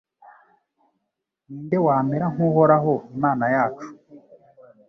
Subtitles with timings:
[1.47, 3.87] Ni nde wamera nk’Uhoraho Imana yacu